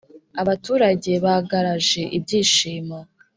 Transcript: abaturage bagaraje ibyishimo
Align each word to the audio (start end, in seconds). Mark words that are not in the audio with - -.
abaturage 0.41 1.11
bagaraje 1.25 2.01
ibyishimo 2.17 2.97